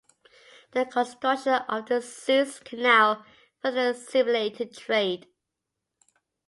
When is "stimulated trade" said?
3.93-5.27